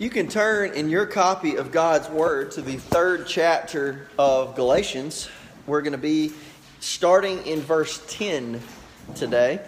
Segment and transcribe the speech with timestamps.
[0.00, 5.28] You can turn in your copy of God's Word to the third chapter of Galatians.
[5.66, 6.34] We're going to be
[6.78, 8.60] starting in verse 10
[9.16, 9.58] today.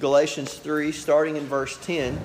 [0.00, 2.18] Galatians 3, starting in verse 10.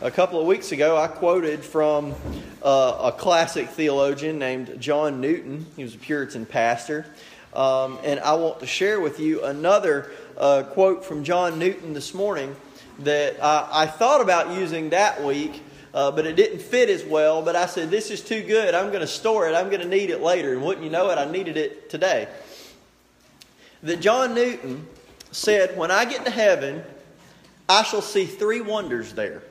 [0.00, 2.14] A couple of weeks ago, I quoted from
[2.62, 5.66] uh, a classic theologian named John Newton.
[5.74, 7.04] He was a Puritan pastor.
[7.52, 12.14] Um, and I want to share with you another uh, quote from John Newton this
[12.14, 12.54] morning
[13.00, 15.62] that I, I thought about using that week
[15.94, 17.42] uh, but it didn't fit as well.
[17.42, 18.74] But I said, This is too good.
[18.74, 19.54] I'm going to store it.
[19.54, 20.52] I'm going to need it later.
[20.52, 22.28] And wouldn't you know it, I needed it today.
[23.82, 24.86] That John Newton
[25.30, 26.82] said, When I get to heaven,
[27.68, 29.42] I shall see three wonders there.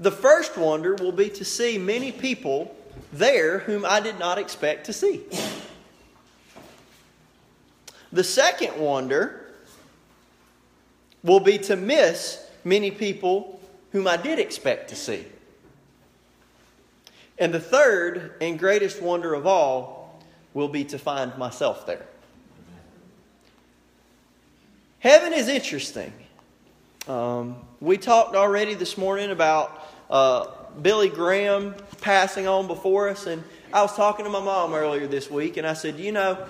[0.00, 2.76] The first wonder will be to see many people
[3.12, 5.22] there whom I did not expect to see.
[8.12, 9.54] The second wonder
[11.22, 13.60] will be to miss many people
[13.92, 15.24] whom I did expect to see.
[17.42, 20.22] And the third and greatest wonder of all
[20.54, 22.06] will be to find myself there.
[25.00, 26.12] Heaven is interesting.
[27.08, 30.46] Um, we talked already this morning about uh,
[30.82, 35.28] Billy Graham passing on before us, and I was talking to my mom earlier this
[35.28, 36.46] week, and I said, You know,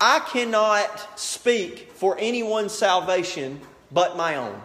[0.00, 3.60] I cannot speak for anyone's salvation
[3.92, 4.60] but my own.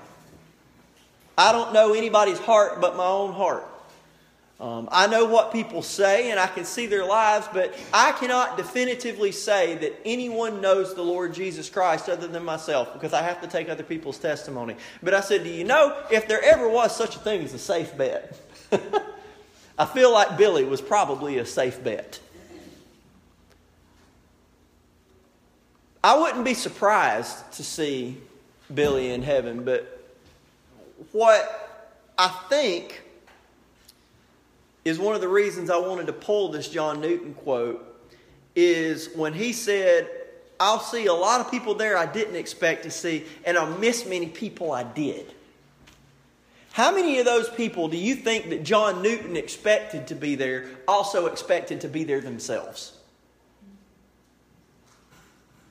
[1.37, 3.67] I don't know anybody's heart but my own heart.
[4.59, 8.55] Um, I know what people say and I can see their lives, but I cannot
[8.55, 13.41] definitively say that anyone knows the Lord Jesus Christ other than myself because I have
[13.41, 14.75] to take other people's testimony.
[15.01, 17.59] But I said, Do you know if there ever was such a thing as a
[17.59, 18.39] safe bet?
[19.77, 22.19] I feel like Billy was probably a safe bet.
[26.03, 28.17] I wouldn't be surprised to see
[28.73, 30.03] Billy in heaven, but
[31.11, 33.02] what I think
[34.85, 37.89] is one of the reasons I wanted to pull this John Newton quote
[38.55, 40.09] is when he said,
[40.59, 44.05] I'll see a lot of people there I didn't expect to see, and I'll miss
[44.05, 45.33] many people I did.
[46.71, 50.65] How many of those people do you think that John Newton expected to be there
[50.87, 52.93] also expected to be there themselves?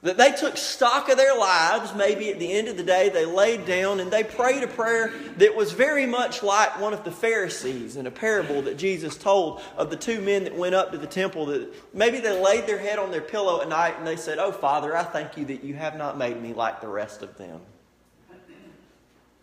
[0.02, 3.24] That they took stock of their lives, maybe at the end of the day, they
[3.24, 7.12] laid down and they prayed a prayer that was very much like one of the
[7.12, 10.98] Pharisees in a parable that Jesus told of the two men that went up to
[10.98, 11.46] the temple.
[11.46, 14.50] That maybe they laid their head on their pillow at night and they said, Oh,
[14.50, 17.60] Father, I thank you that you have not made me like the rest of them.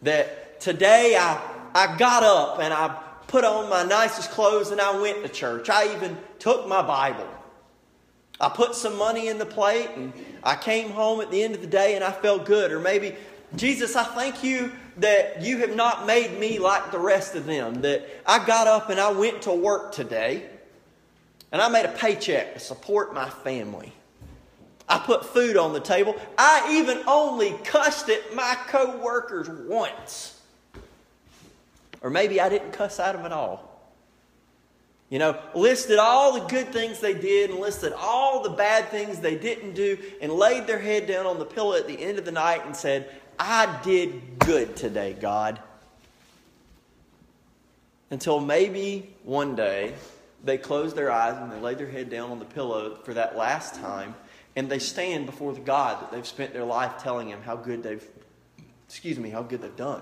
[0.01, 1.39] That today I,
[1.73, 5.69] I got up and I put on my nicest clothes and I went to church.
[5.69, 7.29] I even took my Bible.
[8.41, 10.13] I put some money in the plate and
[10.43, 12.71] I came home at the end of the day and I felt good.
[12.71, 13.15] Or maybe,
[13.55, 17.81] Jesus, I thank you that you have not made me like the rest of them.
[17.81, 20.45] That I got up and I went to work today
[21.51, 23.91] and I made a paycheck to support my family.
[24.87, 26.15] I put food on the table.
[26.37, 30.41] I even only cussed at my coworkers once.
[32.01, 33.68] Or maybe I didn't cuss at them at all.
[35.09, 39.19] You know, listed all the good things they did and listed all the bad things
[39.19, 42.25] they didn't do and laid their head down on the pillow at the end of
[42.25, 43.09] the night and said,
[43.39, 45.59] I did good today, God.
[48.11, 49.93] Until maybe one day
[50.43, 53.35] they close their eyes and they lay their head down on the pillow for that
[53.35, 54.13] last time
[54.55, 57.81] and they stand before the God that they've spent their life telling him how good
[57.81, 58.05] they've,
[58.87, 60.01] excuse me, how good they've done.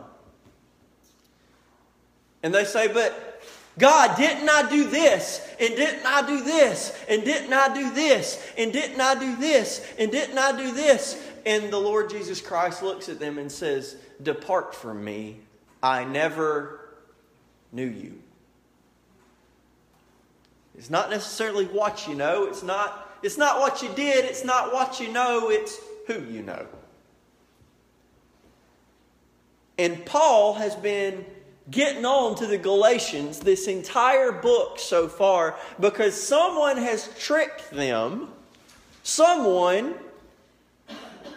[2.44, 3.42] And they say, but
[3.78, 5.48] God, didn't I do this?
[5.60, 6.98] And didn't I do this?
[7.08, 8.44] And didn't I do this?
[8.58, 9.86] And didn't I do this?
[10.00, 11.22] And didn't I do this?
[11.46, 15.40] And the Lord Jesus Christ looks at them and says, Depart from me.
[15.82, 16.90] I never
[17.72, 18.20] knew you.
[20.76, 22.46] It's not necessarily what you know.
[22.46, 24.26] It's not, it's not what you did.
[24.26, 25.50] It's not what you know.
[25.50, 26.66] It's who you know.
[29.78, 31.26] And Paul has been
[31.70, 38.30] getting on to the Galatians this entire book so far because someone has tricked them.
[39.04, 39.96] Someone,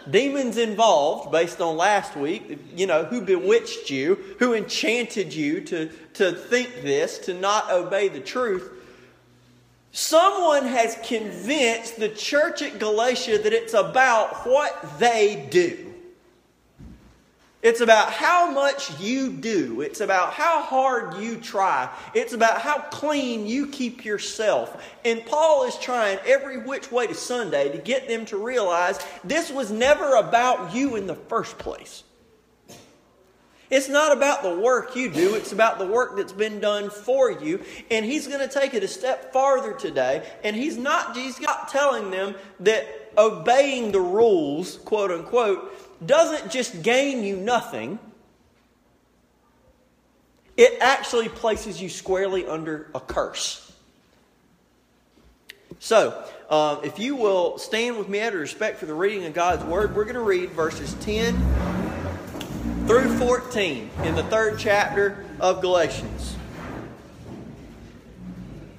[0.09, 5.89] demons involved, based on last week, you know, who bewitched you, who enchanted you to,
[6.13, 8.71] to think this, to not obey the truth.
[9.93, 15.90] Someone has convinced the church at Galatia that it's about what they do.
[17.61, 19.81] It's about how much you do.
[19.81, 21.89] It's about how hard you try.
[22.15, 24.83] It's about how clean you keep yourself.
[25.05, 29.51] And Paul is trying every which way to Sunday to get them to realize this
[29.51, 32.03] was never about you in the first place.
[33.69, 37.31] It's not about the work you do, it's about the work that's been done for
[37.31, 37.63] you.
[37.89, 40.29] And he's going to take it a step farther today.
[40.43, 45.73] And he's not, he's not telling them that obeying the rules, quote unquote,
[46.05, 47.99] doesn't just gain you nothing.
[50.57, 53.71] It actually places you squarely under a curse.
[55.79, 59.33] So, uh, if you will stand with me out of respect for the reading of
[59.33, 61.35] God's Word, we're going to read verses 10
[62.85, 66.35] through 14 in the third chapter of Galatians.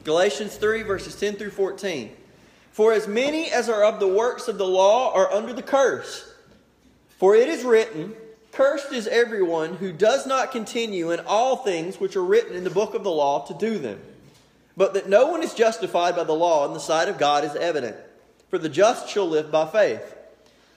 [0.05, 2.11] Galatians 3, verses 10 through 14.
[2.73, 6.32] For as many as are of the works of the law are under the curse.
[7.23, 8.17] For it is written,
[8.51, 12.71] Cursed is everyone who does not continue in all things which are written in the
[12.71, 14.01] book of the law to do them.
[14.77, 17.55] But that no one is justified by the law in the sight of God is
[17.55, 17.95] evident.
[18.51, 20.17] For the just shall live by faith.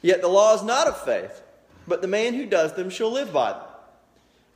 [0.04, 1.42] Yet the law is not of faith
[1.88, 3.62] but the man who does them shall live by them.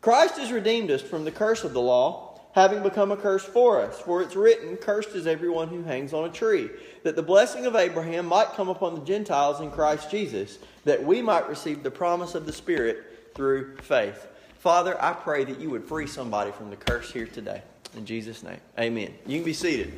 [0.01, 3.81] Christ has redeemed us from the curse of the law, having become a curse for
[3.81, 3.99] us.
[3.99, 6.69] For it's written, Cursed is everyone who hangs on a tree,
[7.03, 11.21] that the blessing of Abraham might come upon the Gentiles in Christ Jesus, that we
[11.21, 14.27] might receive the promise of the Spirit through faith.
[14.57, 17.61] Father, I pray that you would free somebody from the curse here today.
[17.95, 19.13] In Jesus' name, amen.
[19.25, 19.93] You can be seated.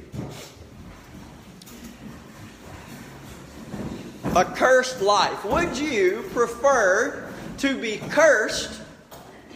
[4.36, 5.44] a cursed life.
[5.44, 8.82] Would you prefer to be cursed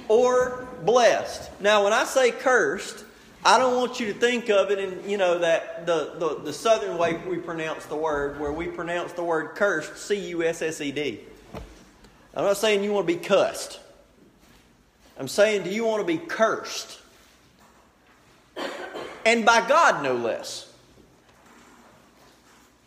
[0.10, 1.50] or blessed?
[1.60, 3.04] Now, when I say cursed,
[3.44, 6.54] I don't want you to think of it in, you know, that the, the, the
[6.54, 10.62] southern way we pronounce the word, where we pronounce the word cursed, C U S
[10.62, 11.20] S E D.
[12.34, 13.80] I'm not saying you want to be cussed.
[15.18, 17.00] I'm saying, do you want to be cursed?
[19.26, 20.72] And by God, no less.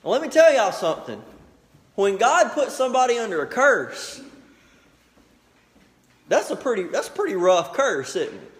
[0.04, 1.22] Let me tell y'all something.
[1.94, 4.22] When God puts somebody under a curse,
[6.28, 8.52] that's a pretty that's a pretty rough curse, isn't it?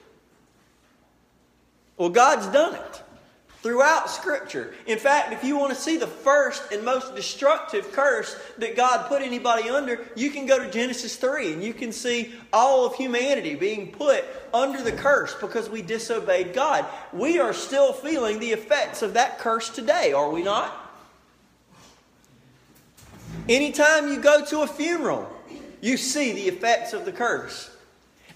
[1.96, 3.02] Well, God's done it
[3.62, 4.72] throughout Scripture.
[4.86, 9.08] In fact, if you want to see the first and most destructive curse that God
[9.08, 12.94] put anybody under, you can go to Genesis 3 and you can see all of
[12.94, 14.24] humanity being put
[14.54, 16.86] under the curse because we disobeyed God.
[17.12, 20.84] We are still feeling the effects of that curse today, are we not?
[23.48, 25.28] Anytime you go to a funeral,
[25.80, 27.70] you see the effects of the curse.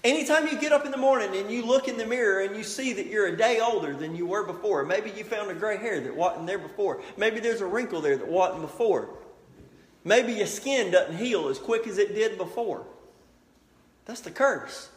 [0.03, 2.63] Anytime you get up in the morning and you look in the mirror and you
[2.63, 5.77] see that you're a day older than you were before, maybe you found a gray
[5.77, 7.01] hair that wasn't there before.
[7.15, 9.09] Maybe there's a wrinkle there that wasn't before.
[10.03, 12.85] Maybe your skin doesn't heal as quick as it did before.
[14.05, 14.89] That's the curse.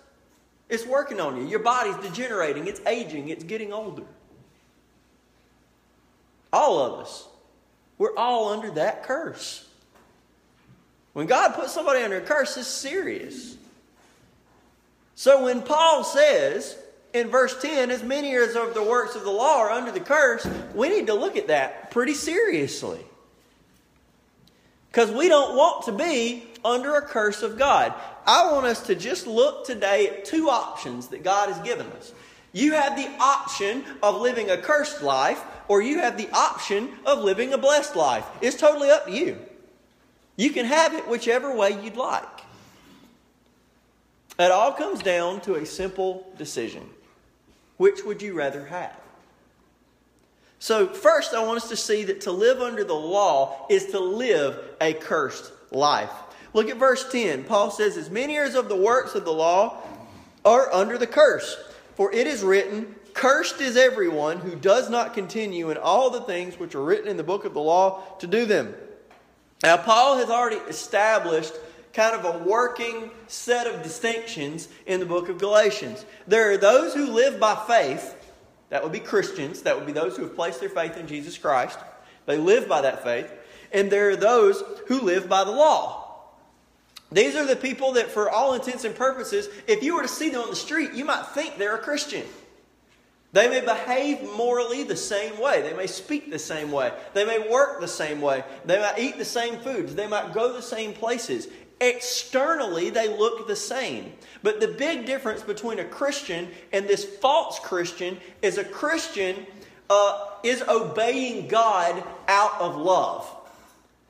[0.68, 1.46] It's working on you.
[1.46, 4.02] Your body's degenerating, it's aging, it's getting older.
[6.52, 7.28] All of us.
[7.98, 9.65] We're all under that curse.
[11.16, 13.56] When God puts somebody under a curse, it's serious.
[15.14, 16.76] So when Paul says
[17.14, 20.00] in verse 10, as many as of the works of the law are under the
[20.00, 23.00] curse, we need to look at that pretty seriously.
[24.90, 27.94] Because we don't want to be under a curse of God.
[28.26, 32.12] I want us to just look today at two options that God has given us.
[32.52, 37.20] You have the option of living a cursed life, or you have the option of
[37.20, 38.26] living a blessed life.
[38.42, 39.38] It's totally up to you.
[40.36, 42.24] You can have it whichever way you'd like.
[44.38, 46.88] It all comes down to a simple decision.
[47.78, 48.96] Which would you rather have?
[50.58, 54.00] So, first, I want us to see that to live under the law is to
[54.00, 56.10] live a cursed life.
[56.52, 57.44] Look at verse 10.
[57.44, 59.82] Paul says, As many as of the works of the law
[60.44, 61.56] are under the curse.
[61.96, 66.58] For it is written, Cursed is everyone who does not continue in all the things
[66.58, 68.74] which are written in the book of the law to do them.
[69.62, 71.52] Now, Paul has already established
[71.92, 76.04] kind of a working set of distinctions in the book of Galatians.
[76.26, 78.14] There are those who live by faith,
[78.68, 81.38] that would be Christians, that would be those who have placed their faith in Jesus
[81.38, 81.78] Christ.
[82.26, 83.32] They live by that faith.
[83.72, 86.02] And there are those who live by the law.
[87.10, 90.28] These are the people that, for all intents and purposes, if you were to see
[90.28, 92.24] them on the street, you might think they're a Christian.
[93.36, 95.60] They may behave morally the same way.
[95.60, 96.90] They may speak the same way.
[97.12, 98.42] They may work the same way.
[98.64, 99.94] They might eat the same foods.
[99.94, 101.46] They might go the same places.
[101.78, 104.14] Externally, they look the same.
[104.42, 109.46] But the big difference between a Christian and this false Christian is a Christian
[109.90, 113.30] uh, is obeying God out of love.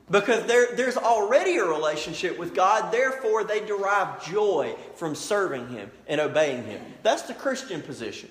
[0.09, 5.91] Because there, there's already a relationship with God, therefore, they derive joy from serving Him
[6.07, 6.81] and obeying Him.
[7.03, 8.29] That's the Christian position.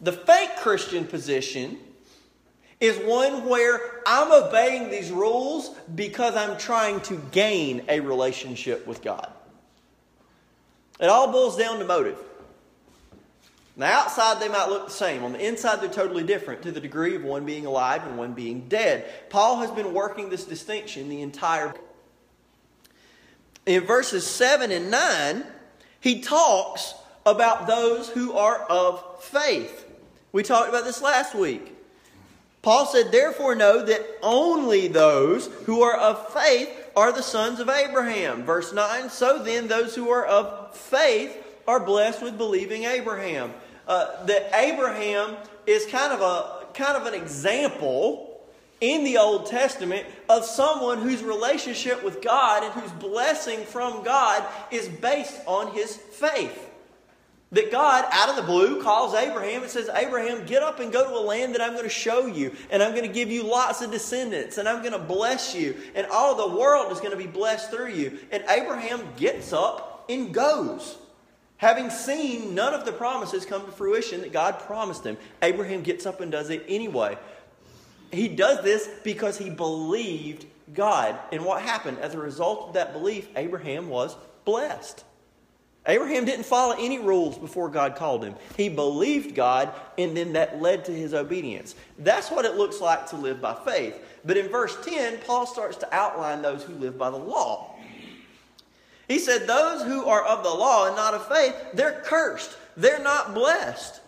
[0.00, 1.78] The fake Christian position
[2.80, 9.02] is one where I'm obeying these rules because I'm trying to gain a relationship with
[9.02, 9.32] God.
[11.00, 12.18] It all boils down to motive.
[13.76, 15.22] The outside, they might look the same.
[15.22, 18.32] On the inside, they're totally different to the degree of one being alive and one
[18.32, 19.04] being dead.
[19.28, 21.74] Paul has been working this distinction the entire.
[23.66, 25.44] In verses 7 and 9,
[26.00, 26.94] he talks
[27.26, 29.85] about those who are of faith.
[30.32, 31.74] We talked about this last week.
[32.62, 37.68] Paul said, Therefore, know that only those who are of faith are the sons of
[37.68, 38.44] Abraham.
[38.44, 41.36] Verse 9 So then, those who are of faith
[41.68, 43.52] are blessed with believing Abraham.
[43.86, 48.40] Uh, that Abraham is kind of a kind of an example
[48.80, 54.44] in the Old Testament of someone whose relationship with God and whose blessing from God
[54.70, 56.65] is based on his faith.
[57.52, 61.08] That God, out of the blue, calls Abraham and says, Abraham, get up and go
[61.08, 63.44] to a land that I'm going to show you, and I'm going to give you
[63.44, 67.12] lots of descendants, and I'm going to bless you, and all the world is going
[67.12, 68.18] to be blessed through you.
[68.32, 70.98] And Abraham gets up and goes.
[71.58, 76.04] Having seen none of the promises come to fruition that God promised him, Abraham gets
[76.04, 77.16] up and does it anyway.
[78.12, 81.18] He does this because he believed God.
[81.32, 81.98] And what happened?
[81.98, 85.04] As a result of that belief, Abraham was blessed.
[85.86, 88.34] Abraham didn't follow any rules before God called him.
[88.56, 91.76] He believed God, and then that led to his obedience.
[91.98, 93.96] That's what it looks like to live by faith.
[94.24, 97.76] But in verse 10, Paul starts to outline those who live by the law.
[99.06, 102.56] He said, Those who are of the law and not of faith, they're cursed.
[102.76, 104.00] They're not blessed.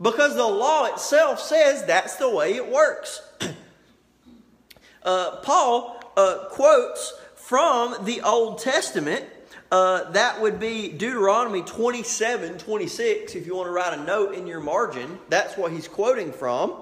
[0.00, 3.22] Because the law itself says that's the way it works.
[5.02, 9.24] uh, Paul uh, quotes from the Old Testament.
[9.70, 13.34] Uh, that would be Deuteronomy 27 26.
[13.34, 16.74] If you want to write a note in your margin, that's what he's quoting from.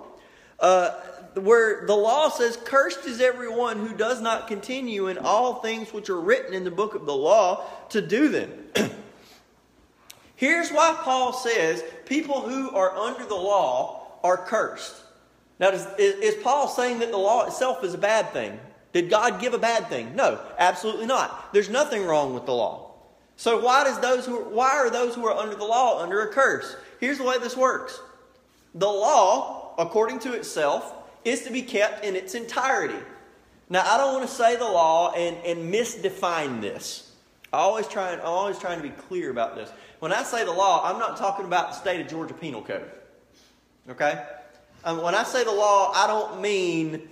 [0.60, 0.90] Uh,
[1.34, 6.08] where the law says, Cursed is everyone who does not continue in all things which
[6.08, 8.50] are written in the book of the law to do them.
[10.36, 14.94] Here's why Paul says people who are under the law are cursed.
[15.58, 18.60] Now, is, is, Paul saying that the law itself is a bad thing?
[18.96, 20.16] Did God give a bad thing?
[20.16, 21.52] No, absolutely not.
[21.52, 22.92] There's nothing wrong with the law.
[23.36, 26.32] So why does those who why are those who are under the law under a
[26.32, 26.74] curse?
[26.98, 28.00] Here's the way this works.
[28.74, 30.94] The law, according to itself,
[31.26, 32.96] is to be kept in its entirety.
[33.68, 37.12] Now, I don't want to say the law and, and misdefine this.
[37.52, 39.70] I always try, I'm always trying to be clear about this.
[39.98, 42.90] When I say the law, I'm not talking about the state of Georgia Penal Code.
[43.90, 44.24] Okay?
[44.84, 47.10] Um, when I say the law, I don't mean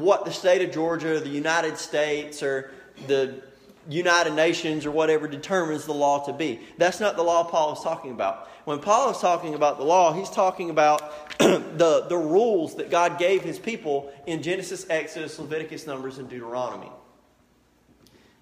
[0.00, 2.70] what the state of Georgia, the United States, or
[3.06, 3.42] the
[3.88, 6.60] United Nations or whatever determines the law to be.
[6.76, 8.48] That's not the law Paul is talking about.
[8.64, 13.18] When Paul is talking about the law, he's talking about the, the rules that God
[13.18, 16.90] gave his people in Genesis, Exodus, Leviticus, Numbers, and Deuteronomy.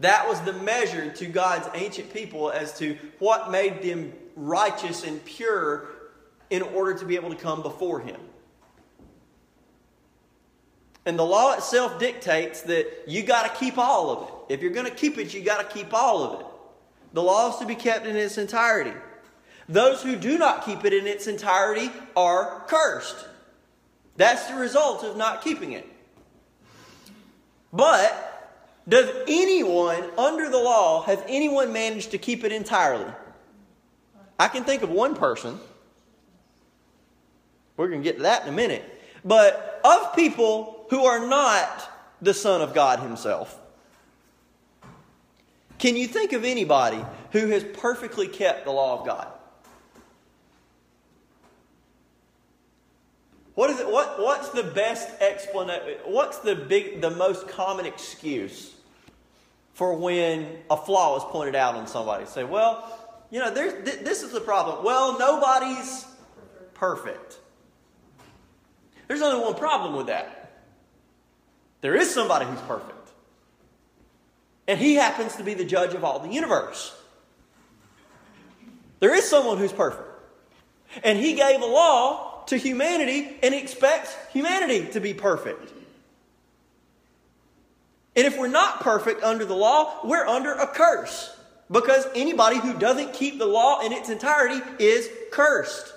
[0.01, 5.25] That was the measure to God's ancient people as to what made them righteous and
[5.25, 5.89] pure
[6.51, 8.21] in order to be able to come before Him.
[11.07, 14.55] And the law itself dictates that you got to keep all of it.
[14.55, 16.47] If you're going to keep it, you got to keep all of it.
[17.13, 18.93] The law is to be kept in its entirety.
[19.69, 23.25] Those who do not keep it in its entirety are cursed.
[24.17, 25.87] That's the result of not keeping it.
[27.73, 28.55] But
[28.89, 33.11] does anyone under the law, have anyone managed to keep it entirely?
[34.39, 35.61] I can think of one person.
[37.77, 38.85] We're going to get to that in a minute.
[39.25, 41.91] But of people who are not
[42.23, 43.59] the Son of God Himself.
[45.79, 49.29] Can you think of anybody who has perfectly kept the law of God?
[53.55, 53.91] What is it?
[53.91, 55.99] What, what's the best explanation?
[56.05, 58.75] What's the big, the most common excuse
[59.73, 62.27] for when a flaw is pointed out on somebody?
[62.27, 64.85] Say, well, you know, th- this is the problem.
[64.85, 66.05] Well, nobody's
[66.75, 67.39] perfect.
[69.09, 70.46] There's only one problem with that.
[71.81, 72.93] There is somebody who's perfect.
[74.69, 76.95] And he happens to be the judge of all the universe.
[78.99, 80.09] There is someone who's perfect.
[81.05, 85.73] And he gave a law to humanity and expects humanity to be perfect.
[88.17, 91.37] And if we're not perfect under the law, we're under a curse.
[91.71, 95.93] Because anybody who doesn't keep the law in its entirety is cursed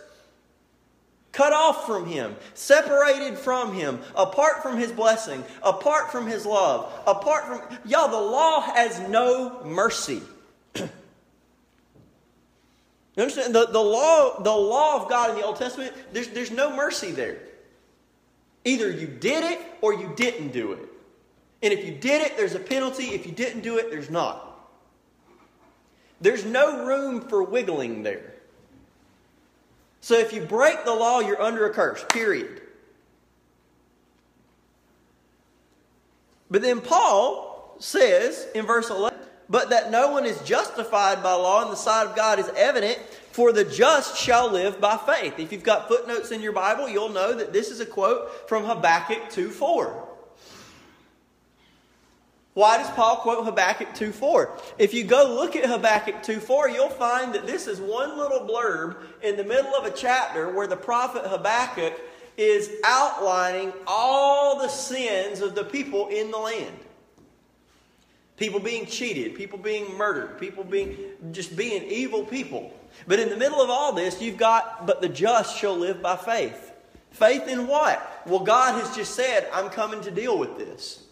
[1.31, 6.91] cut off from Him, separated from Him, apart from His blessing, apart from His love,
[7.05, 7.61] apart from.
[7.85, 10.21] Y'all, the law has no mercy.
[10.75, 10.89] you
[13.17, 13.53] understand?
[13.53, 17.11] The, the, law, the law of God in the Old Testament, there's, there's no mercy
[17.11, 17.37] there.
[18.65, 20.89] Either you did it or you didn't do it.
[21.61, 23.07] And if you did it, there's a penalty.
[23.07, 24.45] If you didn't do it, there's not.
[26.21, 28.33] There's no room for wiggling there.
[30.01, 32.61] So if you break the law, you're under a curse, period.
[36.49, 39.17] But then Paul says in verse 11,
[39.49, 42.99] but that no one is justified by law in the sight of God is evident,
[43.31, 45.39] for the just shall live by faith.
[45.39, 48.65] If you've got footnotes in your Bible, you'll know that this is a quote from
[48.65, 50.08] Habakkuk 2 4.
[52.59, 54.57] Why does Paul quote Habakkuk 2 4?
[54.77, 58.41] If you go look at Habakkuk 2 4, you'll find that this is one little
[58.41, 61.93] blurb in the middle of a chapter where the prophet Habakkuk
[62.35, 66.77] is outlining all the sins of the people in the land.
[68.35, 70.97] People being cheated, people being murdered, people being
[71.31, 72.73] just being evil people.
[73.07, 76.17] But in the middle of all this, you've got, but the just shall live by
[76.17, 76.73] faith.
[77.11, 78.23] Faith in what?
[78.25, 81.05] Well, God has just said, I'm coming to deal with this.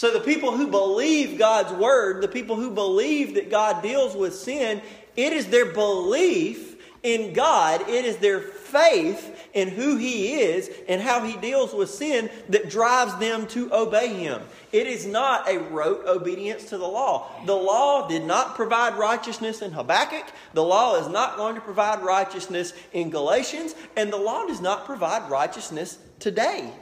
[0.00, 4.34] So the people who believe God's word, the people who believe that God deals with
[4.34, 4.80] sin,
[5.14, 11.02] it is their belief in God, it is their faith in who He is and
[11.02, 14.40] how He deals with sin that drives them to obey Him.
[14.72, 17.30] It is not a rote obedience to the law.
[17.44, 20.32] The law did not provide righteousness in Habakkuk.
[20.54, 23.74] The law is not going to provide righteousness in Galatians.
[23.98, 26.72] And the law does not provide righteousness today.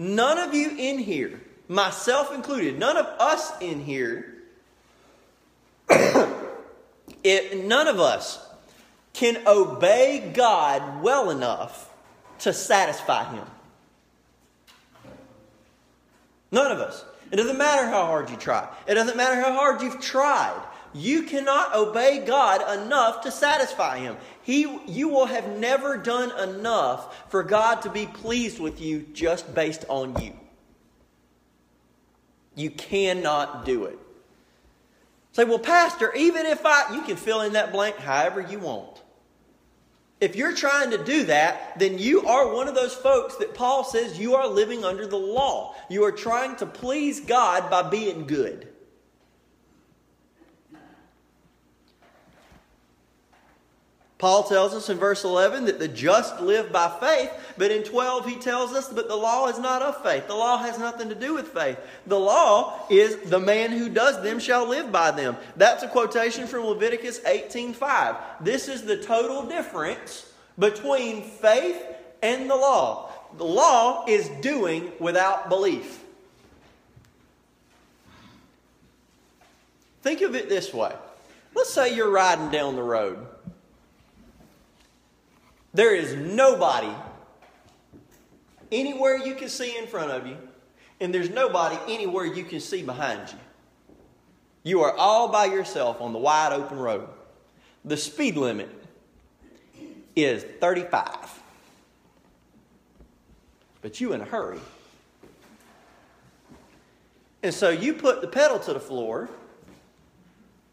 [0.00, 4.34] None of you in here, myself included, none of us in here,
[7.22, 8.42] it, none of us
[9.12, 11.92] can obey God well enough
[12.38, 13.44] to satisfy Him.
[16.50, 17.04] None of us.
[17.30, 18.70] It doesn't matter how hard you try.
[18.86, 20.66] It doesn't matter how hard you've tried.
[20.92, 24.16] You cannot obey God enough to satisfy Him.
[24.42, 29.54] He, you will have never done enough for God to be pleased with you just
[29.54, 30.32] based on you.
[32.56, 33.98] You cannot do it.
[35.32, 39.00] Say, well, Pastor, even if I, you can fill in that blank however you want.
[40.20, 43.84] If you're trying to do that, then you are one of those folks that Paul
[43.84, 45.74] says you are living under the law.
[45.88, 48.68] You are trying to please God by being good.
[54.20, 58.26] Paul tells us in verse 11 that the just live by faith, but in 12
[58.26, 60.26] he tells us that the law is not of faith.
[60.26, 61.78] The law has nothing to do with faith.
[62.06, 65.38] The law is the man who does them shall live by them.
[65.56, 68.16] That's a quotation from Leviticus 18:5.
[68.42, 71.82] This is the total difference between faith
[72.22, 73.10] and the law.
[73.38, 76.04] The law is doing without belief.
[80.02, 80.92] Think of it this way.
[81.54, 83.26] Let's say you're riding down the road
[85.72, 86.92] there is nobody
[88.72, 90.36] anywhere you can see in front of you,
[91.00, 93.38] and there's nobody anywhere you can see behind you.
[94.62, 97.08] You are all by yourself on the wide open road.
[97.84, 98.68] The speed limit
[100.14, 101.40] is 35.
[103.80, 104.60] But you in a hurry.
[107.42, 109.30] And so you put the pedal to the floor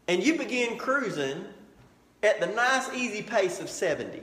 [0.06, 1.44] and you begin cruising
[2.22, 4.22] at the nice easy pace of 70.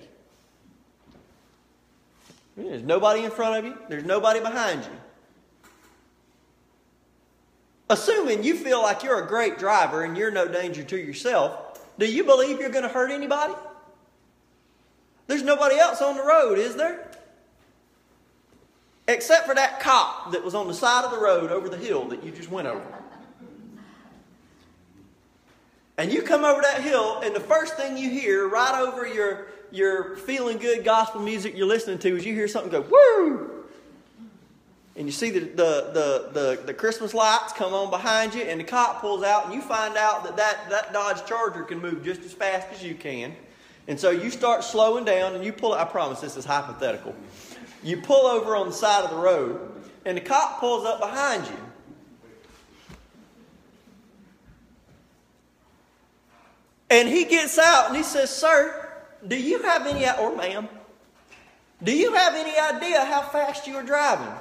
[2.56, 4.92] There's nobody in front of you, there's nobody behind you.
[7.90, 12.12] Assuming you feel like you're a great driver and you're no danger to yourself, do
[12.12, 13.54] you believe you're going to hurt anybody?
[15.28, 17.12] There's nobody else on the road, is there?
[19.08, 22.06] Except for that cop that was on the side of the road over the hill
[22.06, 22.84] that you just went over.
[25.98, 29.48] And you come over that hill, and the first thing you hear right over your
[29.76, 33.52] your feeling good gospel music you're listening to is you hear something go, woo!
[34.96, 38.62] And you see the, the, the, the, the Christmas lights come on behind you, and
[38.62, 42.04] the cop pulls out, and you find out that, that that Dodge Charger can move
[42.04, 43.36] just as fast as you can.
[43.90, 47.14] And so you start slowing down, and you pull, I promise this is hypothetical.
[47.84, 49.70] You pull over on the side of the road,
[50.06, 51.58] and the cop pulls up behind you.
[56.90, 58.85] And he gets out and he says, Sir,
[59.28, 60.68] do you have any, or ma'am,
[61.84, 64.34] do you have any idea how fast you were driving?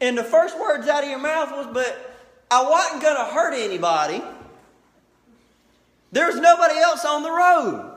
[0.00, 2.16] And the first words out of your mouth was, but
[2.50, 4.22] I wasn't going to hurt anybody.
[6.12, 7.94] There's nobody else on the road.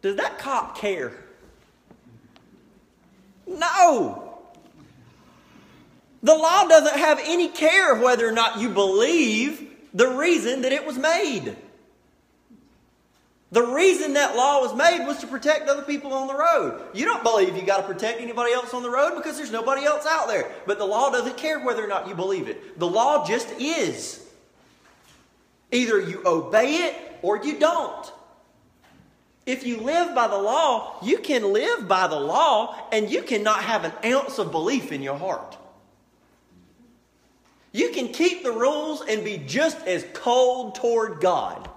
[0.00, 1.12] Does that cop care?
[3.46, 4.40] No.
[6.22, 10.86] The law doesn't have any care whether or not you believe the reason that it
[10.86, 11.56] was made.
[13.52, 16.82] The reason that law was made was to protect other people on the road.
[16.94, 19.84] You don't believe you got to protect anybody else on the road because there's nobody
[19.84, 20.50] else out there.
[20.66, 22.78] But the law doesn't care whether or not you believe it.
[22.78, 24.26] The law just is.
[25.70, 28.12] Either you obey it or you don't.
[29.44, 33.64] If you live by the law, you can live by the law and you cannot
[33.64, 35.58] have an ounce of belief in your heart.
[37.72, 41.68] You can keep the rules and be just as cold toward God.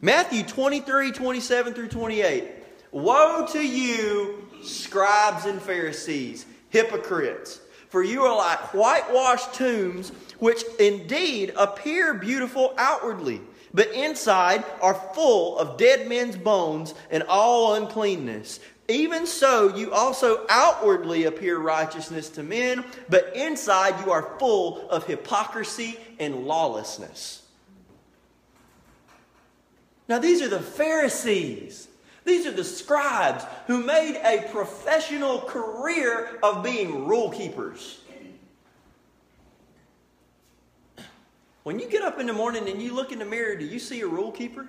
[0.00, 2.44] Matthew 23, 27 through 28.
[2.92, 7.60] Woe to you, scribes and Pharisees, hypocrites!
[7.88, 13.40] For you are like whitewashed tombs, which indeed appear beautiful outwardly,
[13.74, 18.60] but inside are full of dead men's bones and all uncleanness.
[18.86, 25.06] Even so, you also outwardly appear righteousness to men, but inside you are full of
[25.06, 27.42] hypocrisy and lawlessness.
[30.08, 31.88] Now, these are the Pharisees.
[32.24, 38.00] These are the scribes who made a professional career of being rule keepers.
[41.62, 43.78] When you get up in the morning and you look in the mirror, do you
[43.78, 44.66] see a rule keeper?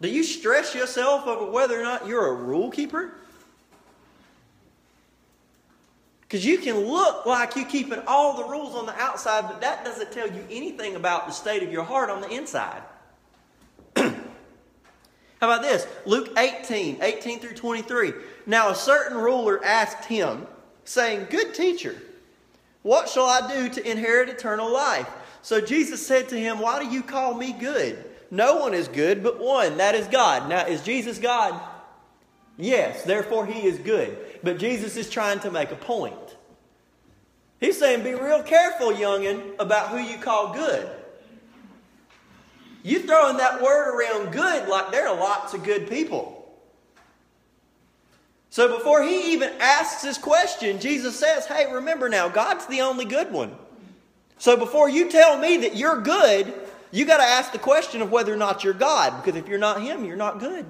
[0.00, 3.14] Do you stress yourself over whether or not you're a rule keeper?
[6.28, 9.82] Because you can look like you're keeping all the rules on the outside, but that
[9.82, 12.82] doesn't tell you anything about the state of your heart on the inside.
[13.96, 14.12] How
[15.40, 15.86] about this?
[16.04, 18.12] Luke 18, 18 through 23.
[18.44, 20.46] Now a certain ruler asked him,
[20.84, 21.96] saying, Good teacher,
[22.82, 25.08] what shall I do to inherit eternal life?
[25.40, 28.04] So Jesus said to him, Why do you call me good?
[28.30, 30.48] No one is good but one, that is God.
[30.48, 31.58] Now, is Jesus God?
[32.58, 34.18] Yes, therefore he is good.
[34.42, 36.36] But Jesus is trying to make a point.
[37.60, 40.90] He's saying, be real careful, youngin, about who you call good.
[42.82, 46.34] You throwing that word around good like there are lots of good people.
[48.50, 53.04] So before he even asks this question, Jesus says, Hey, remember now, God's the only
[53.04, 53.54] good one.
[54.38, 56.54] So before you tell me that you're good,
[56.90, 59.58] you got to ask the question of whether or not you're God, because if you're
[59.58, 60.64] not Him, you're not good.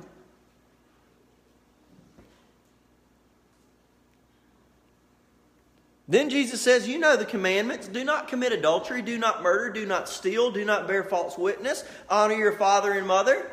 [6.09, 9.85] Then Jesus says, You know the commandments do not commit adultery, do not murder, do
[9.85, 13.51] not steal, do not bear false witness, honor your father and mother.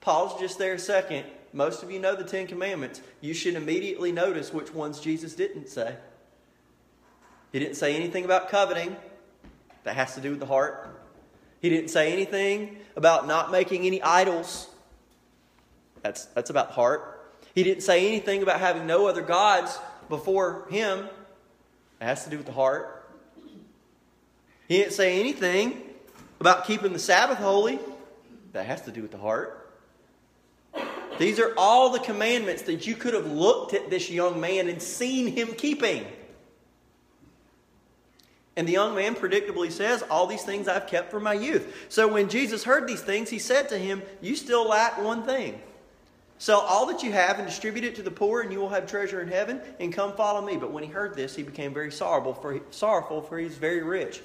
[0.00, 1.26] Pause just there a second.
[1.52, 3.02] Most of you know the Ten Commandments.
[3.20, 5.96] You should immediately notice which ones Jesus didn't say.
[7.50, 8.96] He didn't say anything about coveting,
[9.84, 10.88] that has to do with the heart.
[11.60, 14.68] He didn't say anything about not making any idols.
[16.02, 17.32] That's, that's about heart.
[17.54, 21.08] He didn't say anything about having no other gods before him.
[22.00, 23.10] It has to do with the heart.
[24.68, 25.80] He didn't say anything
[26.40, 27.78] about keeping the Sabbath holy.
[28.52, 29.58] That has to do with the heart.
[31.18, 34.80] These are all the commandments that you could have looked at this young man and
[34.80, 36.06] seen him keeping.
[38.56, 41.86] And the young man predictably says, All these things I've kept from my youth.
[41.88, 45.60] So when Jesus heard these things, he said to him, You still lack one thing.
[46.42, 48.88] Sell all that you have and distribute it to the poor, and you will have
[48.88, 50.56] treasure in heaven, and come follow me.
[50.56, 53.84] But when he heard this, he became very sorrowful, for, sorrowful, for he was very
[53.84, 54.20] rich.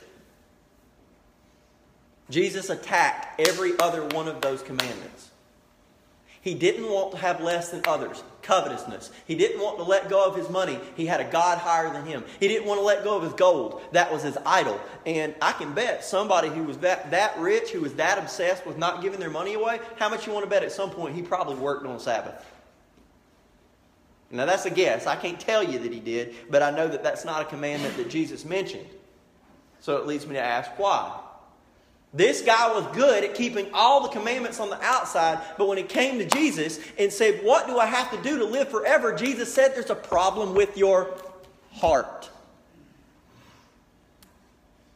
[2.32, 5.30] Jesus attacked every other one of those commandments.
[6.42, 9.12] He didn't want to have less than others, covetousness.
[9.26, 10.80] He didn't want to let go of his money.
[10.96, 12.24] He had a God higher than him.
[12.40, 13.82] He didn't want to let go of his gold.
[13.92, 14.80] That was his idol.
[15.06, 18.78] And I can bet somebody who was that, that rich, who was that obsessed with
[18.78, 21.22] not giving their money away, how much you want to bet at some point he
[21.22, 22.46] probably worked on Sabbath?
[24.32, 25.06] Now that's a guess.
[25.08, 27.98] I can't tell you that he did, but I know that that's not a commandment
[27.98, 28.88] that Jesus mentioned.
[29.80, 31.20] So it leads me to ask why.
[32.14, 35.84] This guy was good at keeping all the commandments on the outside, but when he
[35.84, 39.14] came to Jesus and said, What do I have to do to live forever?
[39.14, 41.14] Jesus said, There's a problem with your
[41.74, 42.30] heart.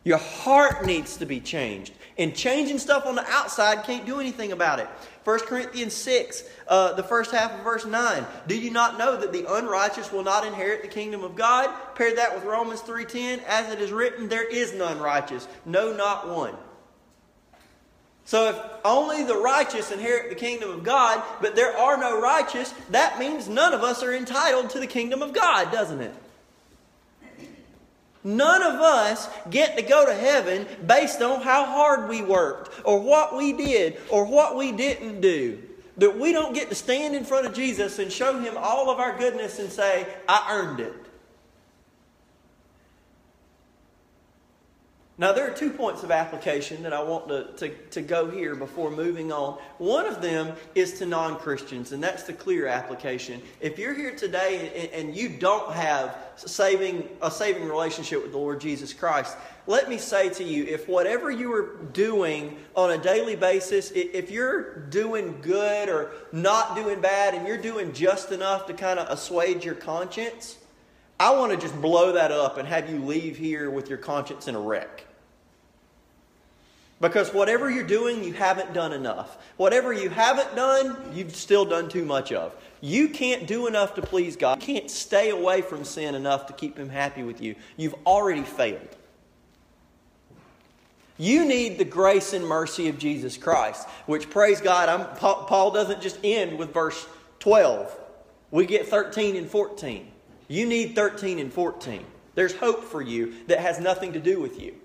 [0.03, 1.93] Your heart needs to be changed.
[2.17, 4.87] And changing stuff on the outside can't do anything about it.
[5.23, 8.25] 1 Corinthians 6, uh, the first half of verse 9.
[8.47, 11.69] Do you not know that the unrighteous will not inherit the kingdom of God?
[11.95, 13.43] Pair that with Romans 3.10.
[13.43, 15.47] As it is written, there is none righteous.
[15.65, 16.55] No, not one.
[18.31, 22.73] So if only the righteous inherit the kingdom of God, but there are no righteous,
[22.91, 26.13] that means none of us are entitled to the kingdom of God, doesn't it?
[28.23, 33.01] None of us get to go to heaven based on how hard we worked, or
[33.01, 35.61] what we did, or what we didn't do.
[35.97, 38.97] That we don't get to stand in front of Jesus and show him all of
[38.97, 41.00] our goodness and say, I earned it.
[45.21, 48.55] Now, there are two points of application that I want to, to, to go here
[48.55, 49.59] before moving on.
[49.77, 53.39] One of them is to non Christians, and that's the clear application.
[53.59, 58.39] If you're here today and, and you don't have saving, a saving relationship with the
[58.39, 62.97] Lord Jesus Christ, let me say to you if whatever you are doing on a
[62.97, 68.65] daily basis, if you're doing good or not doing bad, and you're doing just enough
[68.65, 70.57] to kind of assuage your conscience,
[71.19, 74.47] I want to just blow that up and have you leave here with your conscience
[74.47, 75.05] in a wreck.
[77.01, 79.37] Because whatever you're doing, you haven't done enough.
[79.57, 82.55] Whatever you haven't done, you've still done too much of.
[82.79, 84.61] You can't do enough to please God.
[84.61, 87.55] You can't stay away from sin enough to keep Him happy with you.
[87.75, 88.95] You've already failed.
[91.17, 96.01] You need the grace and mercy of Jesus Christ, which, praise God, I'm, Paul doesn't
[96.01, 97.07] just end with verse
[97.39, 97.95] 12.
[98.51, 100.07] We get 13 and 14.
[100.47, 102.05] You need 13 and 14.
[102.35, 104.75] There's hope for you that has nothing to do with you.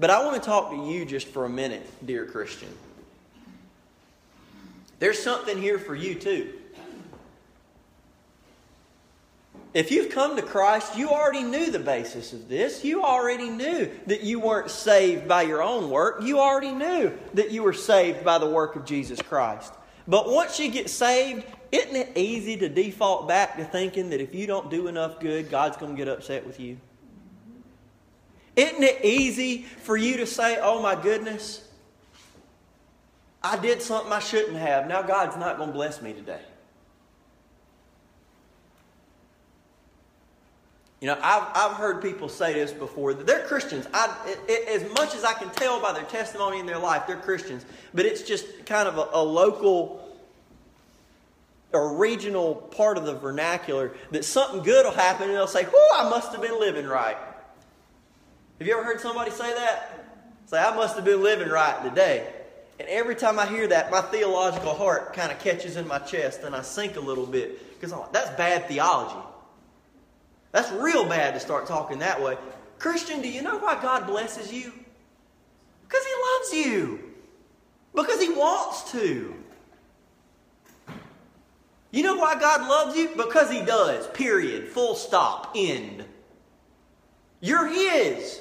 [0.00, 2.68] But I want to talk to you just for a minute, dear Christian.
[5.00, 6.52] There's something here for you too.
[9.74, 12.84] If you've come to Christ, you already knew the basis of this.
[12.84, 16.22] You already knew that you weren't saved by your own work.
[16.22, 19.74] You already knew that you were saved by the work of Jesus Christ.
[20.08, 24.34] But once you get saved, isn't it easy to default back to thinking that if
[24.34, 26.78] you don't do enough good, God's going to get upset with you?
[28.58, 31.64] Isn't it easy for you to say, oh my goodness,
[33.40, 34.88] I did something I shouldn't have.
[34.88, 36.40] Now God's not going to bless me today.
[41.00, 43.14] You know, I've, I've heard people say this before.
[43.14, 43.86] They're Christians.
[43.94, 47.06] I, it, it, as much as I can tell by their testimony in their life,
[47.06, 47.64] they're Christians.
[47.94, 50.04] But it's just kind of a, a local
[51.72, 55.88] or regional part of the vernacular that something good will happen and they'll say, Whoo,
[55.94, 57.16] I must have been living right.
[58.58, 60.04] Have you ever heard somebody say that?
[60.46, 62.26] Say, I must have been living right today.
[62.80, 66.42] And every time I hear that, my theological heart kind of catches in my chest
[66.42, 69.18] and I sink a little bit because like, that's bad theology.
[70.52, 72.36] That's real bad to start talking that way.
[72.78, 74.72] Christian, do you know why God blesses you?
[75.86, 76.12] Because He
[76.62, 77.00] loves you.
[77.94, 79.34] Because He wants to.
[81.90, 83.10] You know why God loves you?
[83.16, 84.06] Because He does.
[84.08, 84.68] Period.
[84.68, 85.52] Full stop.
[85.54, 86.04] End.
[87.40, 88.40] You're His.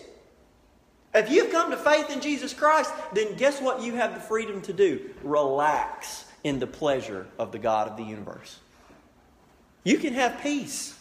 [1.13, 4.61] If you've come to faith in Jesus Christ, then guess what you have the freedom
[4.63, 5.09] to do?
[5.23, 8.59] Relax in the pleasure of the God of the universe.
[9.83, 10.97] You can have peace.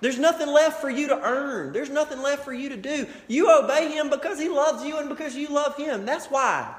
[0.00, 1.72] There's nothing left for you to earn.
[1.72, 3.06] There's nothing left for you to do.
[3.28, 6.04] You obey Him because He loves you and because you love Him.
[6.04, 6.74] That's why.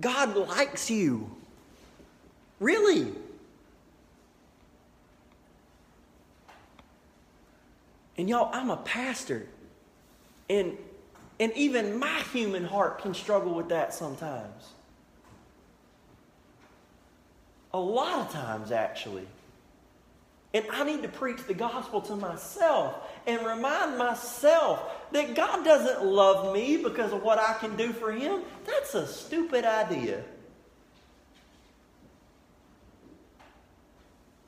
[0.00, 1.30] God likes you.
[2.60, 3.12] Really.
[8.18, 9.46] And y'all, I'm a pastor.
[10.48, 10.76] And,
[11.38, 14.72] and even my human heart can struggle with that sometimes.
[17.74, 19.26] A lot of times, actually.
[20.54, 22.94] And I need to preach the gospel to myself
[23.26, 28.12] and remind myself that God doesn't love me because of what I can do for
[28.12, 28.40] Him.
[28.64, 30.22] That's a stupid idea.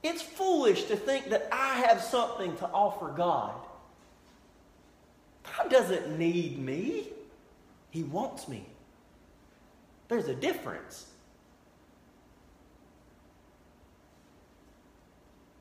[0.03, 3.55] It's foolish to think that I have something to offer God.
[5.57, 7.09] God doesn't need me,
[7.91, 8.65] He wants me.
[10.09, 11.07] There's a difference.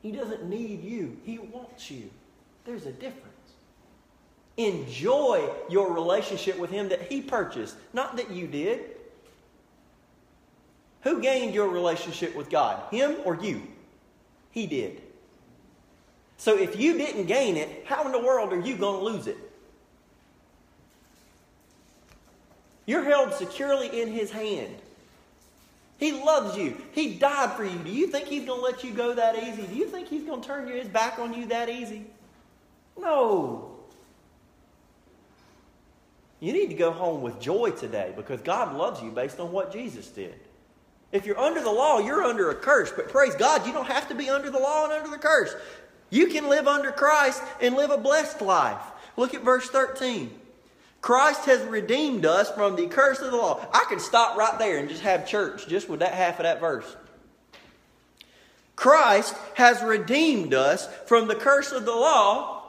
[0.02, 2.10] He doesn't need you, He wants you.
[2.66, 3.24] There's a difference.
[4.58, 8.82] Enjoy your relationship with Him that He purchased, not that you did.
[11.02, 12.82] Who gained your relationship with God?
[12.92, 13.64] Him or you?
[14.58, 15.04] He did.
[16.38, 19.28] So if you didn't gain it, how in the world are you going to lose
[19.28, 19.38] it?
[22.88, 24.76] You're held securely in His hand.
[26.00, 26.76] He loves you.
[26.94, 27.78] He died for you.
[27.78, 29.62] Do you think He's going to let you go that easy?
[29.62, 32.08] Do you think He's going to turn His back on you that easy?
[33.00, 33.76] No.
[36.40, 39.72] You need to go home with joy today because God loves you based on what
[39.72, 40.47] Jesus did.
[41.12, 42.92] If you're under the law, you're under a curse.
[42.92, 45.56] But praise God, you don't have to be under the law and under the curse.
[46.10, 48.82] You can live under Christ and live a blessed life.
[49.16, 50.32] Look at verse 13.
[51.02, 53.66] Christ has redeemed us from the curse of the law.
[53.74, 56.60] I could stop right there and just have church just with that half of that
[56.60, 56.96] verse.
[58.76, 62.64] Christ has redeemed us from the curse of the law,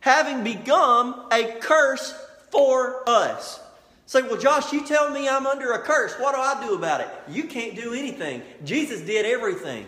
[0.00, 2.14] having become a curse
[2.50, 3.60] for us.
[4.06, 6.14] Say, well, Josh, you tell me I'm under a curse.
[6.14, 7.08] What do I do about it?
[7.28, 8.40] You can't do anything.
[8.64, 9.86] Jesus did everything.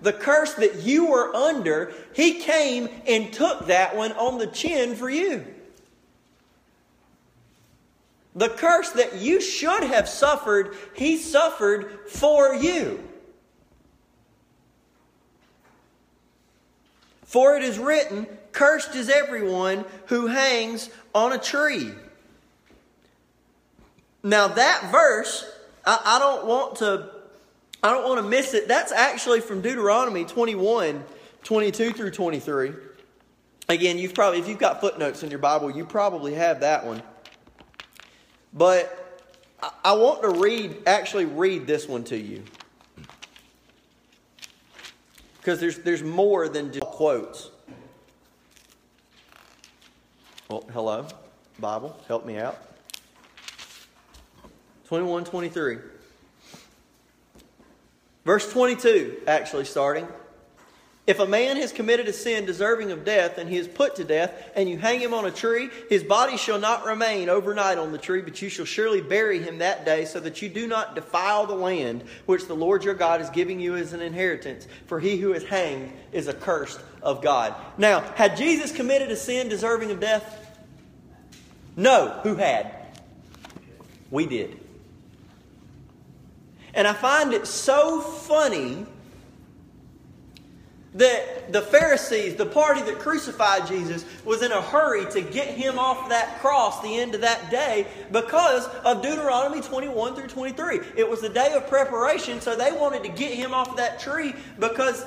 [0.00, 4.94] The curse that you were under, He came and took that one on the chin
[4.94, 5.44] for you.
[8.34, 13.02] The curse that you should have suffered, He suffered for you.
[17.24, 21.92] For it is written, Cursed is everyone who hangs on a tree.
[24.22, 25.44] Now, that verse,
[25.84, 27.10] I, I don't want to.
[27.82, 28.66] I don't want to miss it.
[28.66, 31.04] That's actually from Deuteronomy 21,
[31.44, 32.72] 22 through 23.
[33.68, 37.02] Again, you've probably, if you've got footnotes in your Bible, you probably have that one.
[38.52, 39.06] But
[39.84, 42.42] I want to read, actually read this one to you.
[45.38, 47.50] Because there's, there's more than just quotes.
[50.48, 51.06] Well, hello,
[51.58, 52.56] Bible, help me out.
[54.86, 55.78] 21 23.
[58.24, 60.06] Verse 22, actually starting.
[61.06, 64.04] If a man has committed a sin deserving of death, and he is put to
[64.04, 67.92] death, and you hang him on a tree, his body shall not remain overnight on
[67.92, 70.96] the tree, but you shall surely bury him that day, so that you do not
[70.96, 74.66] defile the land which the Lord your God is giving you as an inheritance.
[74.86, 77.54] For he who is hanged is accursed of God.
[77.78, 80.58] Now, had Jesus committed a sin deserving of death?
[81.76, 82.18] No.
[82.24, 82.72] Who had?
[84.10, 84.65] We did.
[86.76, 88.84] And I find it so funny
[90.94, 95.78] that the Pharisees, the party that crucified Jesus, was in a hurry to get him
[95.78, 100.80] off that cross the end of that day because of Deuteronomy 21 through 23.
[100.96, 104.34] It was the day of preparation, so they wanted to get him off that tree
[104.58, 105.04] because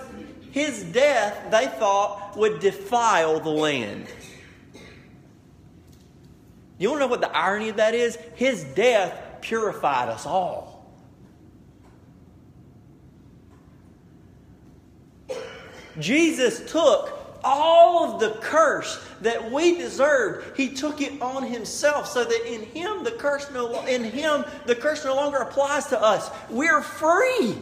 [0.51, 4.07] his death, they thought, would defile the land.
[6.79, 8.15] You want to know what the irony of that is?
[8.35, 10.68] His death purified us all.
[15.97, 20.57] Jesus took all of the curse that we deserved.
[20.57, 24.75] He took it on himself so that in him the curse no in him the
[24.75, 26.29] curse no longer applies to us.
[26.49, 27.57] We're free.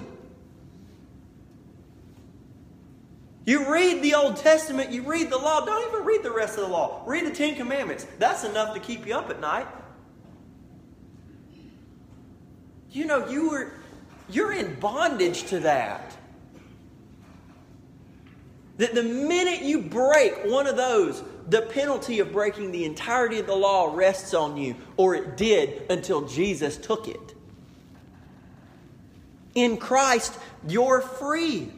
[3.46, 6.66] You read the old testament you read the law don't even read the rest of
[6.66, 7.04] the law.
[7.06, 8.06] Read the 10 commandments.
[8.20, 9.68] That's enough to keep you up at night.
[12.92, 13.74] You know you were
[14.30, 16.07] you're in bondage to that
[18.78, 23.48] that the minute you break one of those, the penalty of breaking the entirety of
[23.48, 27.36] the law rests on you, or it did until Jesus took it.
[29.56, 30.38] In Christ,
[30.68, 31.72] you're free.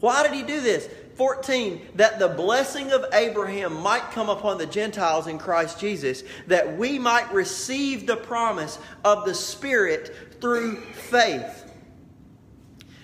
[0.00, 0.88] Why did he do this?
[1.16, 6.76] 14, that the blessing of Abraham might come upon the Gentiles in Christ Jesus, that
[6.76, 11.61] we might receive the promise of the Spirit through faith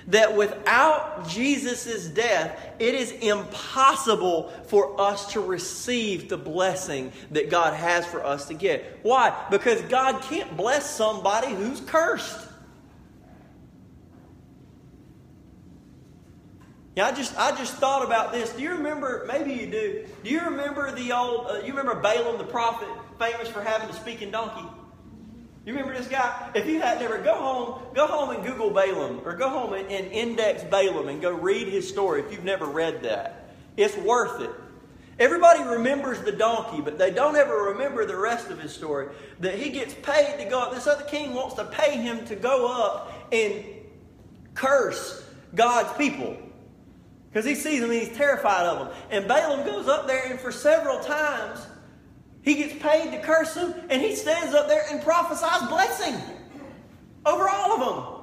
[0.09, 7.75] that without Jesus' death, it is impossible for us to receive the blessing that God
[7.75, 8.99] has for us to get.
[9.03, 9.47] Why?
[9.51, 12.47] Because God can't bless somebody who's cursed.
[16.97, 18.51] Yeah, I just I just thought about this.
[18.51, 19.25] Do you remember?
[19.29, 20.05] Maybe you do.
[20.25, 21.47] Do you remember the old?
[21.47, 22.89] Uh, you remember Balaam the prophet,
[23.21, 24.67] famous for having a speaking donkey?
[25.69, 26.51] You remember this guy?
[26.55, 29.87] If you had never, go home, go home and Google Balaam, or go home and,
[29.91, 33.51] and index Balaam and go read his story if you've never read that.
[33.77, 34.51] It's worth it.
[35.19, 39.09] Everybody remembers the donkey, but they don't ever remember the rest of his story.
[39.41, 40.73] That he gets paid to go up.
[40.73, 43.63] This other king wants to pay him to go up and
[44.55, 45.23] curse
[45.55, 46.35] God's people.
[47.29, 48.97] Because he sees them and he's terrified of them.
[49.11, 51.61] And Balaam goes up there and for several times
[52.49, 56.15] he gets paid to curse them, and he stands up there and prophesies blessing
[57.27, 58.15] over all of them.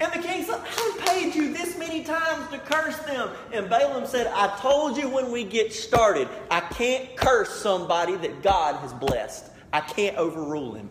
[0.00, 3.30] And the king said, "I've paid you this many times to curse them.
[3.52, 8.42] And Balaam said, I told you when we get started, I can't curse somebody that
[8.42, 9.46] God has blessed.
[9.72, 10.90] I can't overrule him.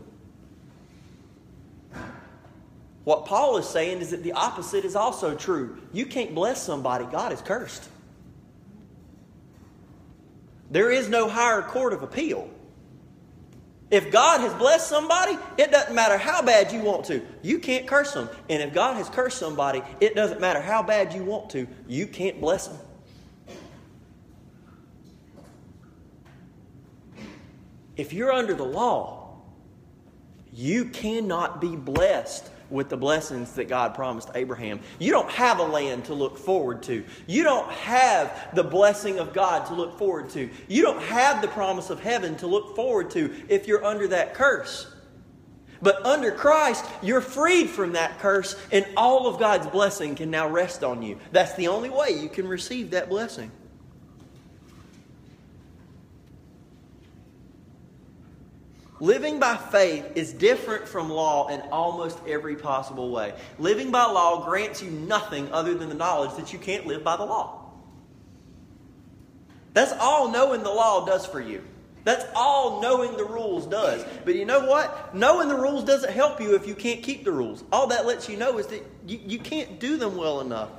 [3.06, 5.78] What Paul is saying is that the opposite is also true.
[5.94, 7.88] You can't bless somebody God has cursed.
[10.70, 12.50] There is no higher court of appeal.
[13.90, 17.26] If God has blessed somebody, it doesn't matter how bad you want to.
[17.42, 18.30] You can't curse them.
[18.50, 21.68] And if God has cursed somebody, it doesn't matter how bad you want to.
[21.88, 22.78] You can't bless them.
[27.96, 29.38] If you're under the law,
[30.54, 34.80] you cannot be blessed with the blessings that God promised Abraham.
[35.00, 37.04] You don't have a land to look forward to.
[37.26, 40.50] You don't have the blessing of God to look forward to.
[40.68, 44.34] You don't have the promise of heaven to look forward to if you're under that
[44.34, 44.94] curse.
[45.82, 50.48] But under Christ, you're freed from that curse, and all of God's blessing can now
[50.48, 51.20] rest on you.
[51.32, 53.52] That's the only way you can receive that blessing.
[59.00, 63.34] Living by faith is different from law in almost every possible way.
[63.60, 67.16] Living by law grants you nothing other than the knowledge that you can't live by
[67.16, 67.64] the law.
[69.74, 71.64] That's all knowing the law does for you.
[72.04, 74.04] That's all knowing the rules does.
[74.24, 75.14] But you know what?
[75.14, 77.64] Knowing the rules doesn't help you if you can't keep the rules.
[77.72, 80.70] All that lets you know is that you, you can't do them well enough.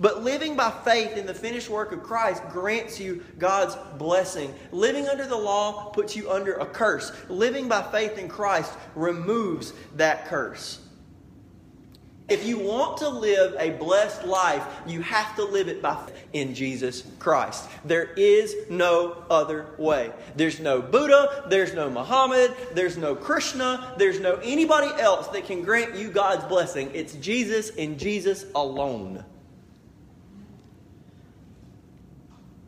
[0.00, 4.54] But living by faith in the finished work of Christ grants you God's blessing.
[4.72, 7.12] Living under the law puts you under a curse.
[7.28, 10.80] Living by faith in Christ removes that curse.
[12.30, 15.98] If you want to live a blessed life, you have to live it by
[16.32, 17.68] in Jesus Christ.
[17.84, 20.12] There is no other way.
[20.36, 25.62] There's no Buddha, there's no Muhammad, there's no Krishna, there's no anybody else that can
[25.62, 26.92] grant you God's blessing.
[26.94, 29.24] It's Jesus and Jesus alone.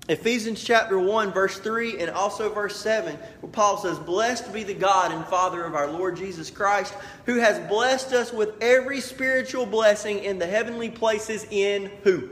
[0.08, 4.74] Ephesians chapter 1, verse 3, and also verse 7, where Paul says, Blessed be the
[4.74, 6.92] God and Father of our Lord Jesus Christ,
[7.24, 12.30] who has blessed us with every spiritual blessing in the heavenly places in who?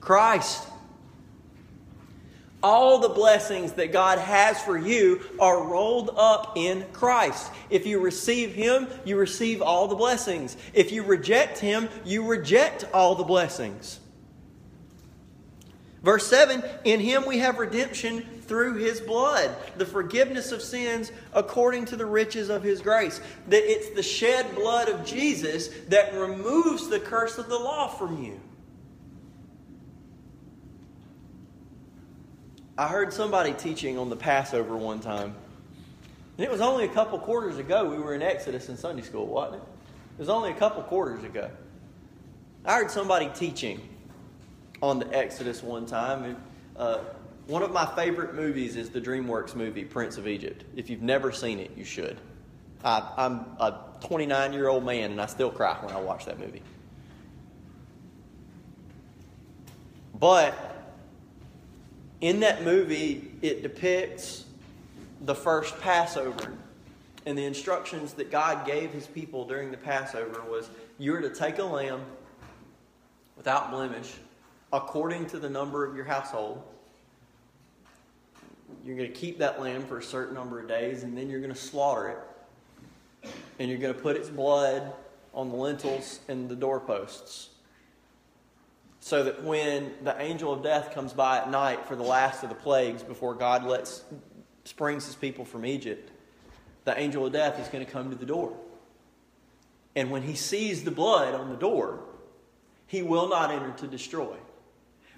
[0.00, 0.68] Christ.
[2.62, 7.50] All the blessings that God has for you are rolled up in Christ.
[7.70, 10.58] If you receive Him, you receive all the blessings.
[10.74, 14.00] If you reject Him, you reject all the blessings.
[16.04, 21.86] Verse 7 In him we have redemption through his blood, the forgiveness of sins according
[21.86, 23.22] to the riches of his grace.
[23.48, 28.22] That it's the shed blood of Jesus that removes the curse of the law from
[28.22, 28.38] you.
[32.76, 35.34] I heard somebody teaching on the Passover one time.
[36.36, 39.26] And it was only a couple quarters ago we were in Exodus in Sunday school,
[39.26, 39.68] wasn't it?
[40.18, 41.50] It was only a couple quarters ago.
[42.66, 43.80] I heard somebody teaching
[44.88, 46.24] on the Exodus one time.
[46.24, 46.36] And,
[46.76, 46.98] uh,
[47.46, 50.64] one of my favorite movies is the DreamWorks movie Prince of Egypt.
[50.76, 52.18] If you've never seen it, you should.
[52.84, 56.38] I, I'm a 29 year old man and I still cry when I watch that
[56.38, 56.62] movie.
[60.18, 60.54] But
[62.20, 64.44] in that movie, it depicts
[65.22, 66.52] the first Passover.
[67.26, 70.68] And the instructions that God gave his people during the Passover was
[70.98, 72.02] you're to take a lamb
[73.36, 74.14] without blemish
[74.74, 76.60] according to the number of your household.
[78.84, 81.40] You're going to keep that lamb for a certain number of days, and then you're
[81.40, 83.32] going to slaughter it.
[83.60, 84.92] And you're going to put its blood
[85.32, 87.50] on the lintels and the doorposts.
[88.98, 92.48] So that when the angel of death comes by at night for the last of
[92.48, 94.02] the plagues before God lets
[94.64, 96.10] springs his people from Egypt,
[96.84, 98.56] the angel of death is going to come to the door.
[99.94, 102.00] And when he sees the blood on the door,
[102.86, 104.36] he will not enter to destroy.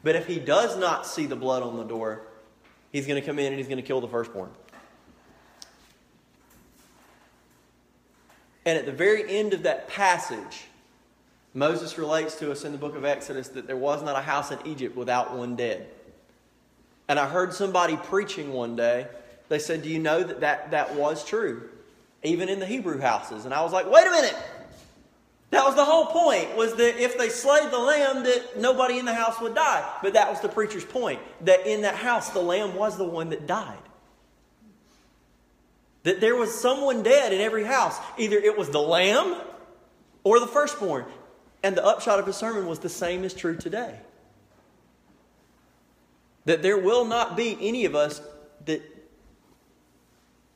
[0.06, 2.22] But if he does not see the blood on the door,
[2.92, 4.50] he's going to come in and he's going to kill the firstborn.
[8.64, 10.66] And at the very end of that passage,
[11.54, 14.52] Moses relates to us in the book of Exodus that there was not a house
[14.52, 15.88] in Egypt without one dead.
[17.08, 19.08] And I heard somebody preaching one day.
[19.48, 21.68] They said, Do you know that that, that was true?
[22.22, 23.44] Even in the Hebrew houses.
[23.44, 24.36] And I was like, Wait a minute.
[25.50, 29.04] That was the whole point, was that if they slayed the lamb, that nobody in
[29.04, 29.88] the house would die.
[30.02, 33.30] But that was the preacher's point, that in that house, the lamb was the one
[33.30, 33.78] that died.
[36.02, 37.96] That there was someone dead in every house.
[38.18, 39.40] Either it was the lamb
[40.24, 41.04] or the firstborn.
[41.62, 43.98] And the upshot of his sermon was the same is true today.
[46.44, 48.20] That there will not be any of us
[48.66, 48.82] that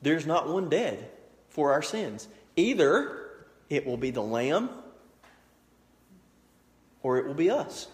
[0.03, 1.11] there's not one dead
[1.49, 2.29] for our sins.
[2.57, 3.29] Either
[3.69, 4.71] it will be the lamb
[7.03, 7.89] or it will be us.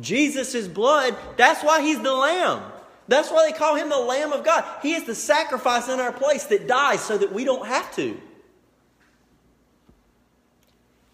[0.00, 2.62] Jesus' blood, that's why he's the lamb.
[3.08, 4.64] That's why they call him the Lamb of God.
[4.82, 8.20] He is the sacrifice in our place that dies so that we don't have to.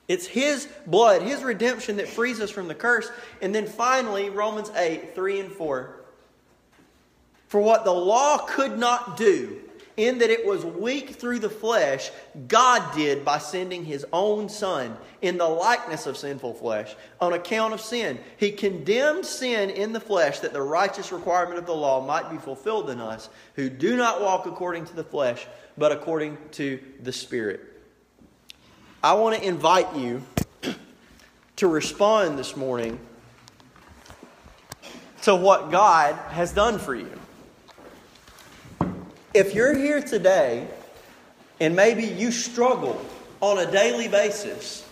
[0.08, 3.10] It's His blood, His redemption that frees us from the curse.
[3.40, 5.96] And then finally, Romans 8 3 and 4.
[7.48, 9.61] For what the law could not do,
[9.96, 12.10] in that it was weak through the flesh,
[12.48, 17.74] God did by sending his own Son in the likeness of sinful flesh on account
[17.74, 18.18] of sin.
[18.36, 22.38] He condemned sin in the flesh that the righteous requirement of the law might be
[22.38, 27.12] fulfilled in us who do not walk according to the flesh, but according to the
[27.12, 27.60] Spirit.
[29.02, 30.22] I want to invite you
[31.56, 32.98] to respond this morning
[35.22, 37.21] to what God has done for you.
[39.34, 40.66] If you're here today
[41.60, 43.04] and maybe you struggle
[43.40, 44.86] on a daily basis,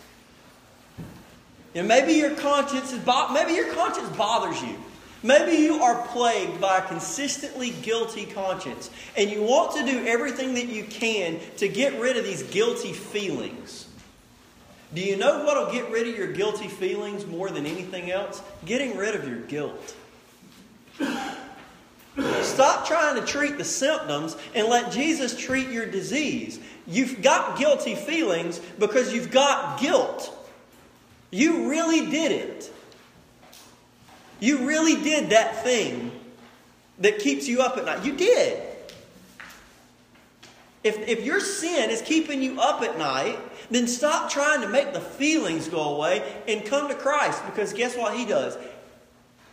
[1.74, 4.76] and maybe your conscience is bo- maybe your conscience bothers you.
[5.22, 10.54] Maybe you are plagued by a consistently guilty conscience and you want to do everything
[10.54, 13.86] that you can to get rid of these guilty feelings.
[14.94, 18.42] Do you know what will get rid of your guilty feelings more than anything else?
[18.64, 19.94] Getting rid of your guilt.
[22.42, 26.58] Stop trying to treat the symptoms and let Jesus treat your disease.
[26.86, 30.36] You've got guilty feelings because you've got guilt.
[31.30, 32.72] You really did it.
[34.40, 36.10] You really did that thing
[36.98, 38.04] that keeps you up at night.
[38.04, 38.62] You did.
[40.82, 43.38] If, if your sin is keeping you up at night,
[43.70, 47.96] then stop trying to make the feelings go away and come to Christ because guess
[47.96, 48.56] what He does?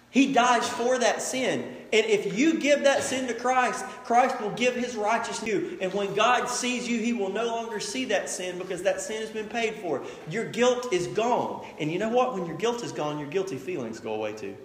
[0.09, 1.76] He dies for that sin.
[1.93, 5.77] And if you give that sin to Christ, Christ will give his righteousness to you.
[5.79, 9.21] And when God sees you, he will no longer see that sin because that sin
[9.21, 10.03] has been paid for.
[10.29, 11.65] Your guilt is gone.
[11.79, 12.33] And you know what?
[12.33, 14.55] When your guilt is gone, your guilty feelings go away too.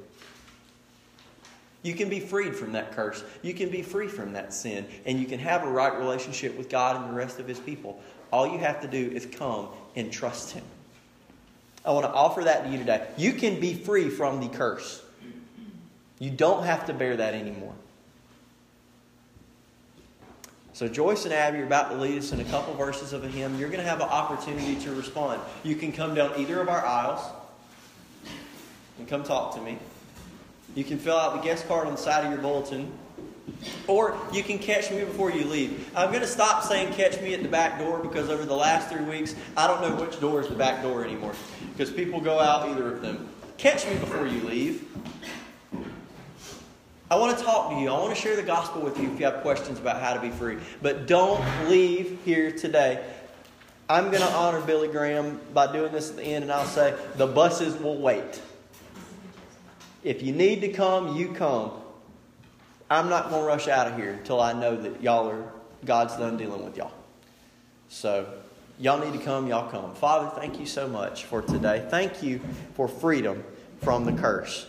[1.82, 3.24] You can be freed from that curse.
[3.42, 4.86] You can be free from that sin.
[5.04, 8.00] And you can have a right relationship with God and the rest of his people.
[8.32, 10.64] All you have to do is come and trust him.
[11.84, 13.06] I want to offer that to you today.
[13.16, 15.01] You can be free from the curse.
[16.22, 17.74] You don't have to bear that anymore.
[20.72, 23.28] So, Joyce and Abby are about to lead us in a couple verses of a
[23.28, 23.58] hymn.
[23.58, 25.40] You're going to have an opportunity to respond.
[25.64, 27.20] You can come down either of our aisles
[29.00, 29.78] and come talk to me.
[30.76, 32.92] You can fill out the guest card on the side of your bulletin.
[33.88, 35.90] Or you can catch me before you leave.
[35.96, 38.88] I'm going to stop saying catch me at the back door because over the last
[38.88, 41.34] three weeks, I don't know which door is the back door anymore.
[41.72, 43.28] Because people go out either of them.
[43.58, 44.88] Catch me before you leave.
[47.12, 47.90] I want to talk to you.
[47.90, 50.20] I want to share the gospel with you if you have questions about how to
[50.20, 50.56] be free.
[50.80, 53.04] But don't leave here today.
[53.86, 56.94] I'm going to honor Billy Graham by doing this at the end, and I'll say
[57.16, 58.40] the buses will wait.
[60.02, 61.72] If you need to come, you come.
[62.88, 65.52] I'm not going to rush out of here until I know that y'all are,
[65.84, 66.94] God's done dealing with y'all.
[67.90, 68.26] So,
[68.78, 69.94] y'all need to come, y'all come.
[69.96, 71.86] Father, thank you so much for today.
[71.90, 72.40] Thank you
[72.72, 73.44] for freedom
[73.82, 74.66] from the curse.